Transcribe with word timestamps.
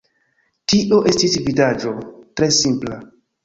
Tio 0.73 1.03
estis 1.11 1.37
vidaĵo 1.49 1.95
tre 2.05 2.53
simpla. 2.61 3.03